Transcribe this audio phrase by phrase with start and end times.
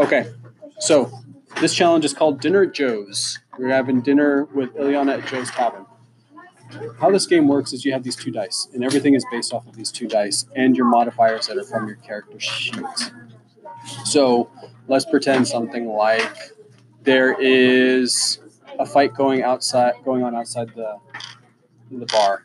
[0.00, 0.30] Okay,
[0.78, 1.10] so
[1.60, 3.40] this challenge is called Dinner at Joe's.
[3.58, 5.86] We're having dinner with Ileana at Joe's Tavern.
[7.00, 9.66] How this game works is you have these two dice, and everything is based off
[9.66, 12.84] of these two dice and your modifiers that are from your character sheet.
[14.04, 14.50] So
[14.86, 16.52] let's pretend something like
[17.02, 18.38] there is
[18.78, 20.98] a fight going outside, going on outside the
[21.90, 22.44] the bar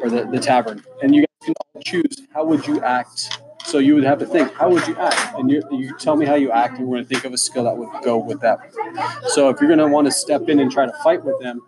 [0.00, 3.94] or the, the tavern, and you guys can choose how would you act so you
[3.94, 5.38] would have to think, how would you act?
[5.38, 7.38] And you, you tell me how you act, and we're going to think of a
[7.38, 8.58] skill that would go with that.
[9.28, 11.60] So if you're going to want to step in and try to fight with them,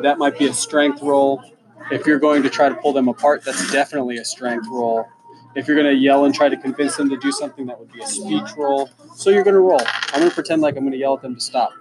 [0.00, 1.42] that might be a strength roll.
[1.90, 5.06] If you're going to try to pull them apart, that's definitely a strength roll.
[5.54, 7.92] If you're going to yell and try to convince them to do something, that would
[7.92, 8.88] be a speech roll.
[9.14, 9.82] So you're going to roll.
[9.82, 11.72] I'm going to pretend like I'm going to yell at them to stop.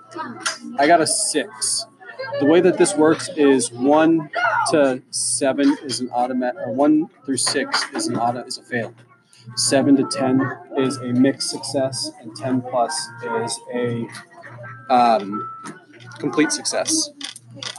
[0.77, 1.85] I got a six.
[2.39, 4.29] The way that this works is one
[4.71, 8.93] to seven is an automatic, one through six is an auto is a fail.
[9.55, 10.41] Seven to ten
[10.77, 12.93] is a mixed success, and ten plus
[13.41, 14.07] is a
[14.89, 15.49] um,
[16.17, 17.09] complete success.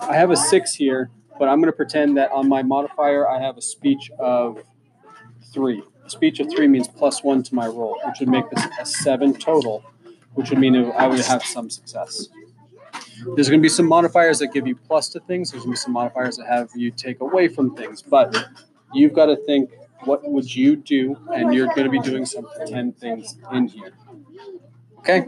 [0.01, 3.41] I have a six here, but I'm going to pretend that on my modifier I
[3.41, 4.63] have a speech of
[5.53, 5.83] three.
[6.07, 9.35] Speech of three means plus one to my roll, which would make this a seven
[9.35, 9.83] total,
[10.35, 12.29] which would mean I would have some success.
[13.35, 15.51] There's going to be some modifiers that give you plus to things.
[15.51, 18.37] There's going to be some modifiers that have you take away from things, but
[18.93, 19.71] you've got to think
[20.07, 21.17] what would you do?
[21.33, 23.93] And you're going to be doing some pretend things in here.
[24.99, 25.25] Okay?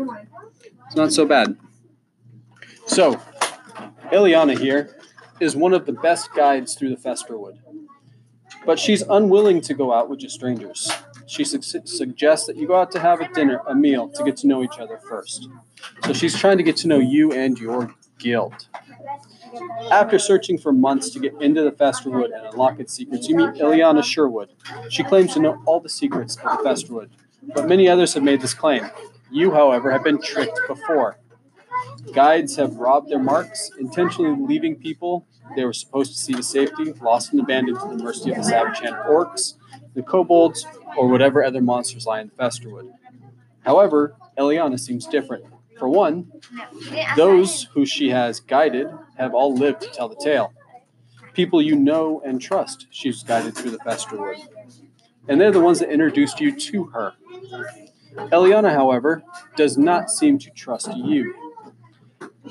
[0.86, 1.56] It's not so bad.
[2.86, 3.20] So,
[4.12, 4.96] Ileana here
[5.40, 7.58] is one of the best guides through the Festerwood.
[8.64, 10.90] But she's unwilling to go out with just strangers.
[11.26, 14.36] She su- suggests that you go out to have a dinner, a meal, to get
[14.38, 15.48] to know each other first.
[16.04, 18.68] So she's trying to get to know you and your guild.
[19.90, 23.50] After searching for months to get into the Festerwood and unlock its secrets, you meet
[23.54, 24.50] Ileana Sherwood.
[24.88, 27.10] She claims to know all the secrets of the Festerwood,
[27.54, 28.88] but many others have made this claim.
[29.30, 31.18] You, however, have been tricked before.
[32.12, 36.92] Guides have robbed their marks, intentionally leaving people they were supposed to see to safety,
[37.00, 39.54] lost and abandoned to the mercy of the savage hand orcs,
[39.94, 42.90] the kobolds, or whatever other monsters lie in the Festerwood.
[43.60, 45.44] However, Eliana seems different.
[45.78, 46.32] For one,
[47.16, 50.52] those who she has guided have all lived to tell the tale.
[51.32, 54.38] People you know and trust, she's guided through the Festerwood.
[55.28, 57.14] And they're the ones that introduced you to her.
[58.16, 59.22] Eliana, however,
[59.56, 61.34] does not seem to trust you.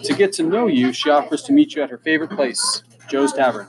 [0.03, 3.33] To get to know you, she offers to meet you at her favorite place, Joe's
[3.33, 3.67] Tavern.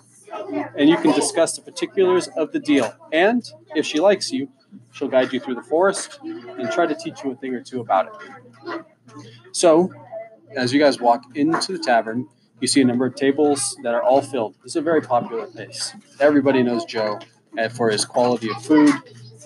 [0.77, 2.93] And you can discuss the particulars of the deal.
[3.13, 4.49] And if she likes you,
[4.93, 7.81] she'll guide you through the forest and try to teach you a thing or two
[7.81, 8.85] about it.
[9.53, 9.93] So,
[10.55, 12.29] as you guys walk into the tavern,
[12.61, 14.55] you see a number of tables that are all filled.
[14.63, 15.95] This is a very popular place.
[16.21, 17.19] Everybody knows Joe
[17.59, 18.95] eh, for his quality of food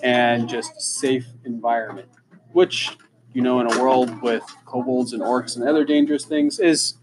[0.01, 2.09] and just safe environment,
[2.53, 2.97] which,
[3.33, 6.95] you know, in a world with kobolds and orcs and other dangerous things, is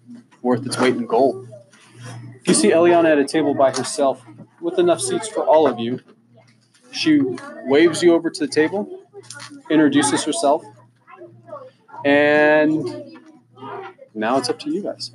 [0.43, 1.49] worth its weight in gold.
[2.45, 4.25] You see Eliana at a table by herself
[4.61, 6.01] with enough seats for all of you.
[6.91, 7.21] She
[7.67, 9.05] waves you over to the table,
[9.71, 10.65] introduces herself,
[12.05, 13.19] and
[14.15, 15.13] now it's up to you guys.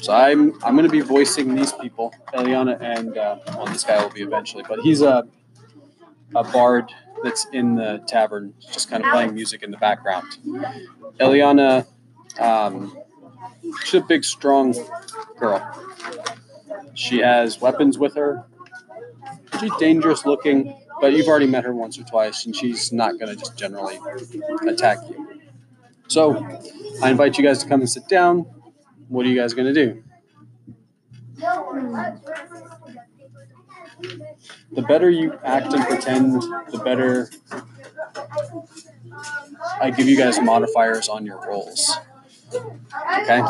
[0.00, 4.02] So I'm I'm going to be voicing these people, Eliana and uh, well, this guy
[4.02, 5.26] will be eventually, but he's a
[6.34, 6.90] a bard
[7.22, 10.26] that's in the tavern, just kind of playing music in the background.
[11.18, 11.86] Eliana,
[12.38, 12.96] um,
[13.84, 14.74] she's a big, strong
[15.38, 15.60] girl.
[16.94, 18.44] She has weapons with her.
[19.60, 23.28] She's dangerous looking, but you've already met her once or twice, and she's not going
[23.28, 23.98] to just generally
[24.66, 25.25] attack you.
[26.08, 26.36] So
[27.02, 28.46] I invite you guys to come and sit down.
[29.08, 30.02] What are you guys going to do?
[34.72, 37.30] The better you act and pretend, the better
[39.80, 41.98] I give you guys modifiers on your rolls.
[43.22, 43.42] Okay?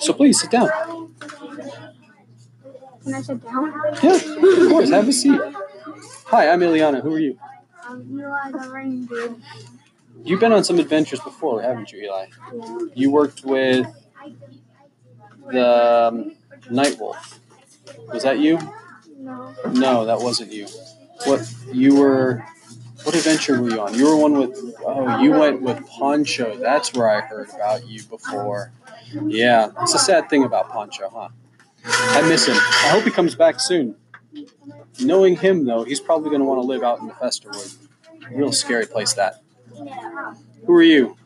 [0.00, 0.68] So please sit down.
[3.02, 3.72] Can I sit down?
[4.02, 4.90] Yeah, of course.
[4.90, 5.40] Have a seat.
[6.26, 7.02] Hi, I'm Ileana.
[7.02, 7.38] Who are you?
[7.88, 9.34] Um, Eli the reindeer.
[10.24, 12.26] You've been on some adventures before, haven't you, Eli?
[12.52, 12.78] Yeah.
[12.94, 13.86] You worked with
[15.50, 16.36] the um,
[16.70, 17.40] Night Wolf.
[18.12, 18.58] Was that you?
[19.16, 19.54] No.
[19.72, 20.66] No, that wasn't you.
[21.24, 22.44] What you were?
[23.04, 23.94] What adventure were you on?
[23.94, 24.74] You were one with.
[24.84, 26.56] Oh, you went with Poncho.
[26.56, 28.72] That's where I heard about you before.
[29.26, 31.28] Yeah, it's a sad thing about Poncho, huh?
[31.84, 32.56] I miss him.
[32.56, 33.96] I hope he comes back soon.
[35.00, 37.76] Knowing him, though, he's probably going to want to live out in the Festerwood.
[38.30, 39.42] Real scary place that.
[40.66, 41.16] Who are you?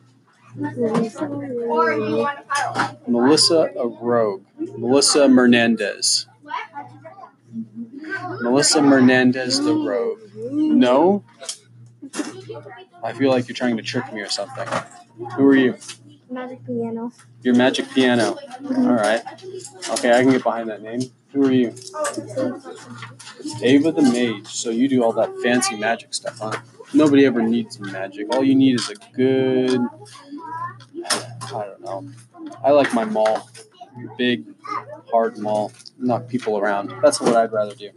[3.07, 4.43] Melissa a Rogue.
[4.57, 6.27] Melissa Hernandez.
[8.41, 10.19] Melissa Hernandez the Rogue.
[10.35, 11.23] No?
[13.03, 14.67] I feel like you're trying to trick me or something.
[15.35, 15.75] Who are you?
[16.29, 17.11] Magic piano.
[17.43, 18.37] Your magic piano.
[18.65, 19.21] All right.
[19.91, 21.01] Okay, I can get behind that name.
[21.35, 21.75] Who are you?
[23.61, 24.47] Ava the Mage.
[24.47, 26.53] So you do all that fancy magic stuff, huh?
[26.93, 28.33] Nobody ever needs magic.
[28.33, 29.81] All you need is a good.
[31.05, 32.09] I don't know.
[32.63, 33.49] I like my maul.
[34.17, 34.45] Big,
[35.11, 35.73] hard maul.
[35.97, 36.93] Knock people around.
[37.01, 37.91] That's what I'd rather do.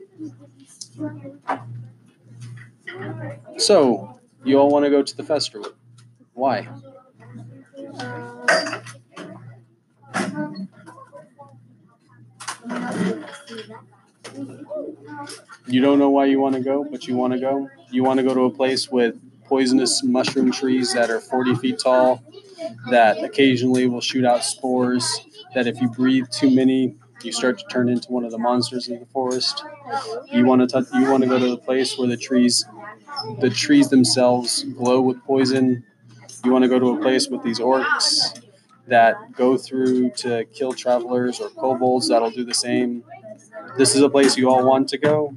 [3.56, 5.74] So, you all want to go to the Festerwood.
[6.32, 6.68] Why?
[15.66, 17.68] You don't know why you want to go, but you want to go.
[17.90, 21.78] You want to go to a place with poisonous mushroom trees that are 40 feet
[21.78, 22.22] tall,
[22.90, 25.20] that occasionally will shoot out spores,
[25.54, 28.88] that if you breathe too many, you start to turn into one of the monsters
[28.88, 29.64] of the forest.
[30.32, 32.64] You want to touch, you want to go to the place where the trees
[33.40, 35.84] the trees themselves glow with poison.
[36.44, 38.40] You want to go to a place with these orcs
[38.88, 43.04] that go through to kill travelers or kobolds that'll do the same.
[43.76, 45.34] This is a place you all want to go.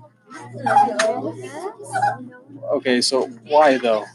[2.72, 4.06] Okay, so why though?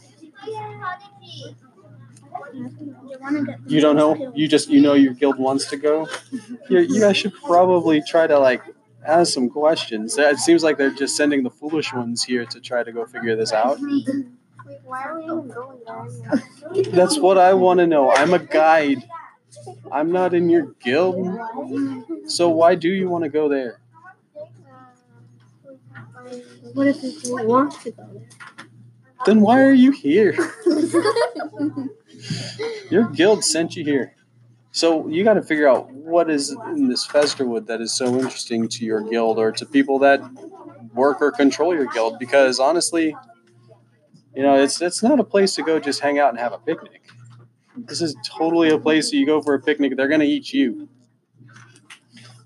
[3.67, 4.33] You don't know?
[4.35, 6.09] You just you know your guild wants to go?
[6.71, 8.63] You, you guys should probably try to like
[9.05, 10.17] ask some questions.
[10.19, 13.37] It seems like they're just sending the foolish ones here to try to go figure
[13.37, 13.79] this out.
[14.85, 16.83] Why are we even going there?
[16.93, 18.11] That's what I want to know.
[18.11, 19.09] I'm a guide.
[19.93, 21.17] I'm not in your guild.
[22.27, 23.81] So why do you want to go there?
[26.75, 28.27] What if people want to go there?
[29.25, 30.37] Then why are you here?
[32.91, 34.15] Your guild sent you here.
[34.73, 38.69] So you got to figure out what is in this Festerwood that is so interesting
[38.69, 40.21] to your guild or to people that
[40.93, 42.19] work or control your guild.
[42.19, 43.17] Because honestly,
[44.35, 46.59] you know, it's it's not a place to go just hang out and have a
[46.59, 47.09] picnic.
[47.77, 49.97] This is totally a place you go for a picnic.
[49.97, 50.89] They're gonna eat you.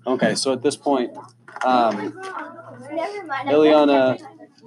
[0.05, 1.15] Okay, so at this point,
[1.63, 2.13] um,
[3.45, 4.19] Ileana,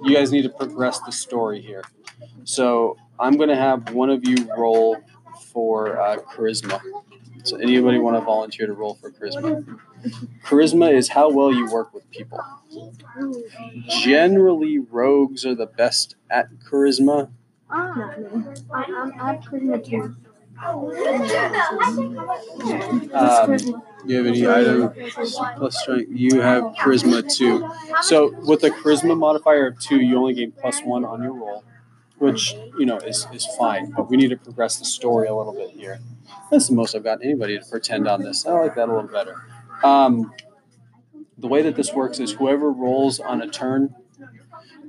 [0.03, 1.83] you guys need to progress the story here.
[2.45, 4.97] So I'm going to have one of you roll
[5.51, 6.79] for uh, charisma.
[7.43, 9.79] So anybody want to volunteer to roll for charisma?
[10.43, 12.39] Charisma is how well you work with people.
[13.87, 17.29] Generally, rogues are the best at charisma.
[17.69, 20.15] Ah, I'm, I have charisma too.
[20.63, 20.83] Um,
[24.05, 24.93] you have any item
[25.57, 26.09] plus strength?
[26.11, 27.69] You have charisma too.
[28.01, 31.63] So with a charisma modifier of two, you only gain plus one on your roll,
[32.19, 33.91] which you know is is fine.
[33.91, 35.99] But we need to progress the story a little bit here.
[36.51, 38.45] That's the most I've got anybody to pretend on this.
[38.45, 39.43] I like that a little better.
[39.83, 40.33] Um,
[41.37, 43.93] the way that this works is whoever rolls on a turn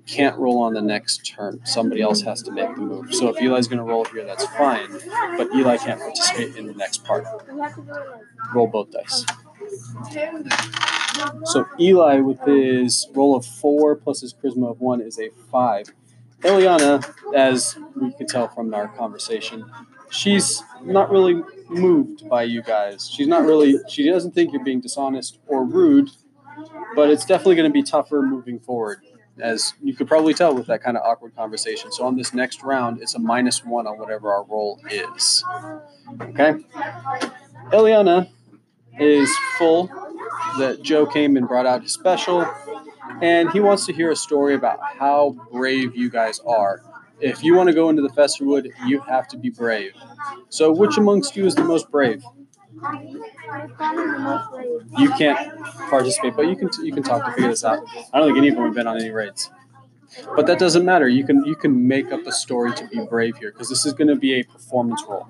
[0.06, 1.60] can't roll on the next turn.
[1.64, 3.14] Somebody else has to make the move.
[3.14, 4.88] So if Eli's going to roll here, that's fine.
[5.36, 7.24] But Eli can't participate in the next part.
[8.54, 9.24] Roll both dice.
[11.44, 15.86] So Eli, with his roll of four plus his charisma of one, is a five.
[16.42, 19.64] Eliana, as we could tell from our conversation,
[20.10, 23.10] she's not really moved by you guys.
[23.10, 23.76] She's not really.
[23.88, 26.10] She doesn't think you're being dishonest or rude,
[26.94, 29.00] but it's definitely going to be tougher moving forward,
[29.40, 31.92] as you could probably tell with that kind of awkward conversation.
[31.92, 35.44] So on this next round, it's a minus one on whatever our roll is.
[36.20, 36.54] Okay.
[37.72, 38.28] Eliana
[38.98, 39.88] is full
[40.58, 42.46] that Joe came and brought out his special.
[43.20, 46.82] and he wants to hear a story about how brave you guys are.
[47.20, 49.92] If you want to go into the Festerwood, you have to be brave.
[50.50, 52.22] So, which amongst you is the most brave?
[54.98, 55.60] You can't
[55.90, 57.84] participate, but you can you can talk to figure this out.
[58.12, 59.50] I don't think any of them have been on any raids,
[60.34, 61.08] but that doesn't matter.
[61.08, 63.92] You can you can make up a story to be brave here because this is
[63.92, 65.26] going to be a performance role.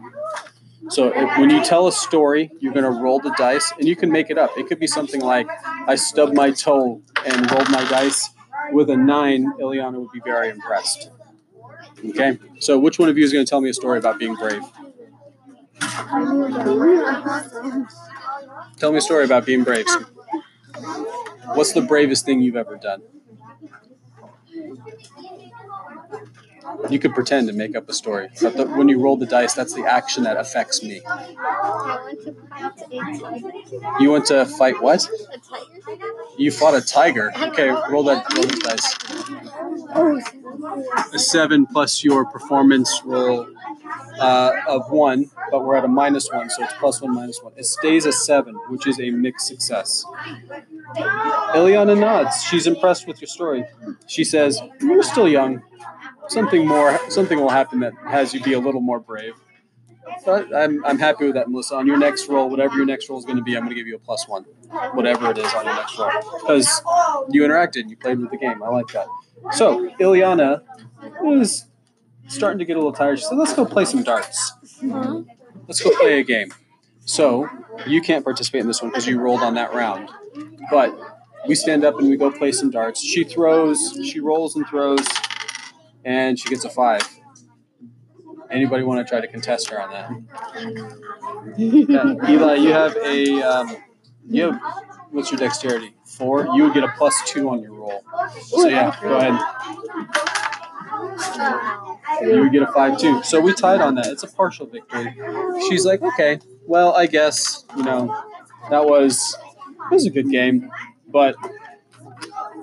[0.89, 3.97] So if, when you tell a story, you're going to roll the dice, and you
[3.97, 4.57] can make it up.
[4.57, 5.49] It could be something like,
[5.87, 8.31] "I stubbed my toe and rolled my dice
[8.73, 11.11] with a nine." Ileana would be very impressed.
[12.11, 14.35] Okay, so which one of you is going to tell me a story about being
[14.35, 14.63] brave?
[15.81, 16.69] Tell
[18.93, 19.87] me a story about being brave.
[21.55, 23.03] What's the bravest thing you've ever done?
[26.91, 29.55] You could pretend to make up a story, but the, when you roll the dice,
[29.55, 31.01] that's the action that affects me.
[34.01, 35.09] You went to fight what?
[36.37, 37.33] You fought a tiger.
[37.37, 38.97] Okay, roll that roll the dice.
[41.15, 43.47] A seven plus your performance roll
[44.19, 47.53] uh, of one, but we're at a minus one, so it's plus one minus one.
[47.57, 50.05] It stays a seven, which is a mixed success.
[50.95, 52.43] Ileana nods.
[52.45, 53.65] She's impressed with your story.
[54.07, 55.63] She says, "You're still young.
[56.29, 59.35] Something more, something will happen that has you be a little more brave."
[60.25, 61.77] But I'm, I'm happy with that, Melissa.
[61.77, 63.75] On your next roll, whatever your next roll is going to be, I'm going to
[63.75, 64.45] give you a plus one,
[64.95, 66.83] whatever it is on your next roll, because
[67.31, 68.63] you interacted, you played with the game.
[68.63, 69.07] I like that.
[69.53, 70.63] So Ileana
[71.25, 71.67] is
[72.29, 73.19] starting to get a little tired.
[73.19, 74.53] She said, "Let's go play some darts.
[74.83, 75.29] Mm-hmm.
[75.67, 76.53] Let's go play a game."
[77.05, 77.49] So
[77.87, 80.11] you can't participate in this one because you rolled on that round,
[80.71, 80.99] but
[81.47, 83.01] we stand up and we go play some darts.
[83.01, 85.07] She throws, she rolls and throws,
[86.05, 87.03] and she gets a five.
[88.51, 90.11] Anybody want to try to contest her on that?
[91.59, 92.33] Okay.
[92.33, 93.77] Eli, you have a um,
[94.29, 94.61] you have
[95.11, 95.95] what's your dexterity?
[96.05, 96.49] Four.
[96.55, 98.05] You would get a plus two on your roll.
[98.43, 99.41] So yeah, go ahead.
[102.23, 103.23] You would get a five too.
[103.23, 104.07] So we tied on that.
[104.09, 105.15] It's a partial victory.
[105.69, 108.15] She's like, okay, well, I guess you know
[108.71, 109.37] that was
[109.91, 110.71] it was a good game,
[111.09, 111.37] but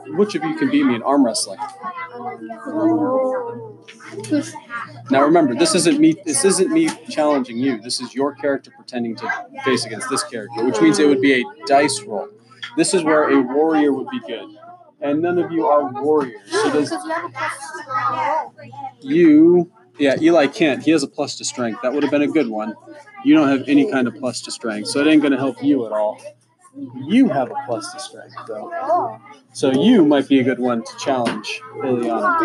[0.08, 1.60] which of you can beat me in arm wrestling?
[5.10, 6.16] Now remember, this isn't me.
[6.26, 7.82] This isn't me challenging you.
[7.82, 9.30] This is your character pretending to
[9.66, 12.30] face against this character, which means it would be a dice roll.
[12.78, 14.50] This is where a warrior would be good,
[15.02, 16.42] and none of you are warriors.
[16.50, 16.94] So does
[19.02, 19.72] you?
[20.00, 20.82] Yeah, Eli can't.
[20.82, 21.82] He has a plus to strength.
[21.84, 22.74] That would have been a good one.
[23.24, 25.64] You don't have any kind of plus to strength, so it ain't going to help
[25.64, 26.20] you at all.
[26.76, 29.20] You have a plus to strength, though.
[29.54, 32.42] So you might be a good one to challenge Ileana.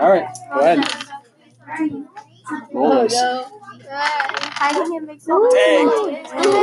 [0.00, 0.84] All right, go ahead.
[2.74, 3.08] Roll.
[5.50, 5.88] Dang.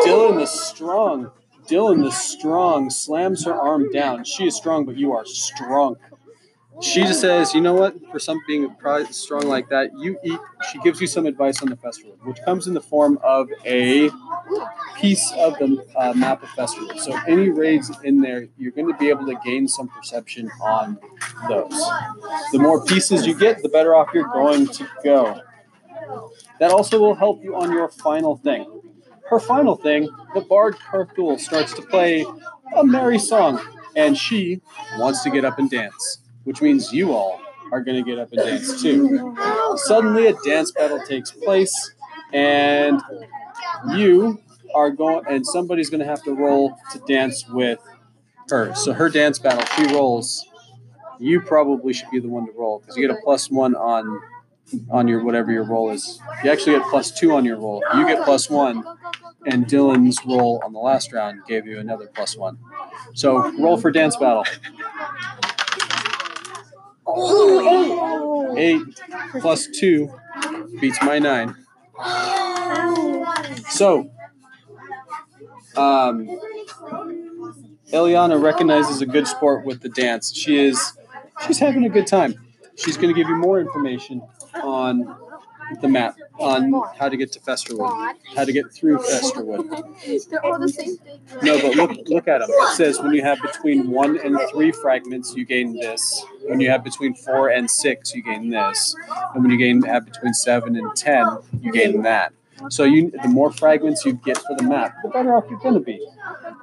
[0.05, 1.31] Dylan is strong.
[1.67, 4.23] Dylan the strong slams her arm down.
[4.23, 5.97] She is strong, but you are strong.
[6.81, 7.95] She just says, you know what?
[8.11, 8.73] For some being
[9.11, 10.39] strong like that, you eat.
[10.71, 14.09] She gives you some advice on the Festerwood, which comes in the form of a
[14.95, 16.99] piece of the uh, map of Festerwood.
[16.99, 20.97] So any raids in there, you're going to be able to gain some perception on
[21.49, 21.71] those.
[22.51, 25.41] The more pieces you get, the better off you're going to go.
[26.59, 28.81] That also will help you on your final thing.
[29.29, 32.25] Her final thing, the Bard Carthul starts to play
[32.75, 33.59] a merry song,
[33.95, 34.61] and she
[34.97, 36.19] wants to get up and dance,
[36.49, 37.39] which means you all
[37.71, 39.37] are going to get up and dance too.
[39.75, 41.93] Suddenly, a dance battle takes place,
[42.33, 42.99] and
[43.95, 44.41] you
[44.73, 47.77] are going, and somebody's going to have to roll to dance with
[48.49, 48.73] her.
[48.73, 50.43] So her dance battle, she rolls.
[51.19, 54.19] You probably should be the one to roll because you get a plus one on
[54.89, 56.19] on your whatever your roll is.
[56.43, 57.83] You actually get plus two on your roll.
[57.93, 58.83] You get plus one,
[59.45, 62.57] and Dylan's roll on the last round gave you another plus one.
[63.13, 64.45] So roll for dance battle.
[68.57, 68.81] Eight
[69.39, 70.13] plus two
[70.79, 71.55] beats my nine.
[73.69, 74.09] So,
[75.75, 76.27] um,
[77.91, 80.33] Eliana recognizes a good sport with the dance.
[80.35, 80.93] She is,
[81.45, 82.35] she's having a good time.
[82.75, 84.21] She's going to give you more information
[84.63, 85.15] on
[85.81, 90.29] the map, on how to get to Festerwood, how to get through Festerwood.
[90.29, 91.21] They're all the same thing.
[91.43, 92.49] No, but look look at them.
[92.49, 96.25] It says when you have between one and three fragments, you gain this.
[96.49, 98.95] When you have between four and six, you gain this.
[99.35, 101.25] And when you gain have between seven and ten,
[101.61, 102.33] you gain that.
[102.69, 105.79] So you the more fragments you get for the map, the better off you're gonna
[105.79, 106.05] be.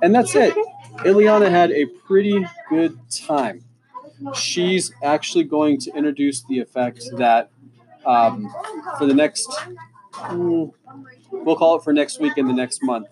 [0.02, 0.54] And that's it.
[0.98, 3.62] Ileana had a pretty good time.
[4.34, 7.50] She's actually going to introduce the effect that
[8.04, 8.52] um,
[8.98, 9.48] for the next,
[10.12, 10.72] mm,
[11.30, 13.08] we'll call it for next week and the next month.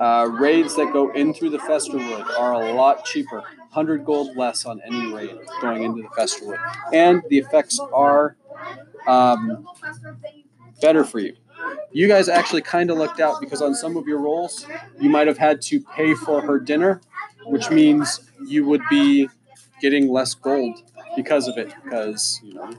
[0.00, 3.44] Uh, raids that go in through the Festerwood are a lot cheaper.
[3.74, 6.58] 100 gold less on any raid going into the Festerwood.
[6.92, 8.36] And the effects are
[9.08, 9.66] um,
[10.80, 11.34] better for you.
[11.92, 14.66] You guys actually kind of lucked out because on some of your rolls,
[15.00, 17.00] you might have had to pay for her dinner,
[17.46, 19.28] which means you would be
[19.80, 20.82] getting less gold
[21.16, 22.70] because of it, because you know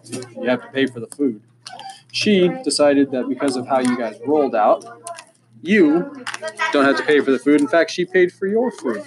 [0.42, 1.42] you have to pay for the food.
[2.12, 4.86] She decided that because of how you guys rolled out,
[5.62, 6.24] you
[6.72, 7.60] don't have to pay for the food.
[7.60, 9.04] In fact, she paid for your food.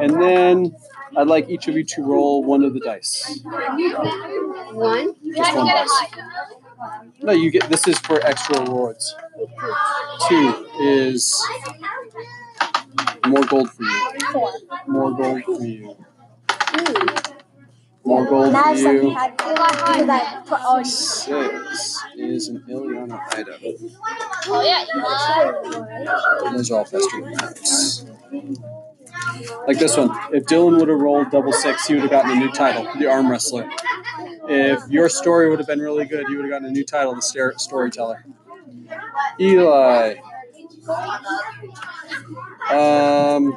[0.00, 0.74] And then
[1.16, 3.40] I'd like each of you to roll one of the dice.
[3.44, 5.14] One.
[5.34, 6.04] Just one dice.
[7.22, 9.14] No, you get this is for extra rewards.
[10.28, 11.42] Two is
[13.26, 14.10] more gold for you.
[14.32, 14.52] Four.
[14.86, 15.96] More gold for you.
[16.50, 17.06] Hmm.
[18.04, 19.10] More gold for you.
[19.14, 23.54] had to do that for all Six is an Ileana item.
[24.46, 24.84] Oh yeah.
[26.52, 28.04] Those are all festival maps.
[29.66, 30.10] Like this one.
[30.32, 33.06] If Dylan would have rolled double six, he would have gotten a new title, the
[33.06, 33.68] arm wrestler.
[34.48, 37.14] If your story would have been really good, you would have gotten a new title,
[37.14, 38.24] the star- storyteller.
[39.40, 40.16] Eli.
[42.70, 43.56] Um,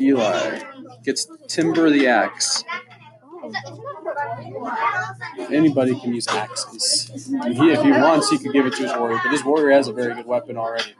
[0.00, 0.60] Eli
[1.04, 2.64] gets Timber the Axe.
[5.50, 7.10] Anybody can use axes.
[7.10, 9.88] He, if he wants, he could give it to his warrior, but his warrior has
[9.88, 10.94] a very good weapon already.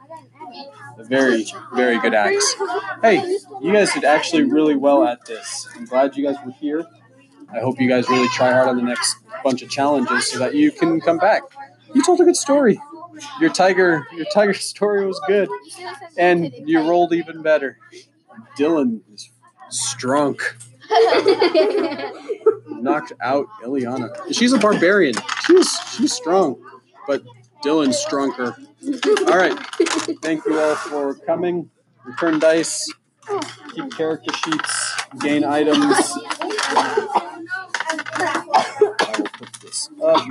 [1.07, 2.55] Very, very good axe.
[3.01, 5.67] Hey, you guys did actually really well at this.
[5.75, 6.85] I'm glad you guys were here.
[7.53, 10.55] I hope you guys really try hard on the next bunch of challenges so that
[10.55, 11.43] you can come back.
[11.93, 12.79] You told a good story.
[13.39, 15.49] Your tiger, your tiger story was good,
[16.17, 17.77] and you rolled even better.
[18.57, 19.29] Dylan is
[19.69, 20.39] strong.
[22.67, 24.33] Knocked out Ileana.
[24.33, 25.15] She's a barbarian.
[25.45, 26.61] She's she's strong,
[27.07, 27.23] but
[27.63, 28.55] Dylan Strunker.
[29.27, 29.57] All right.
[30.21, 31.69] Thank you all for coming.
[32.05, 32.91] Return dice,
[33.75, 35.77] keep character sheets, gain items.
[39.33, 40.25] Put this up.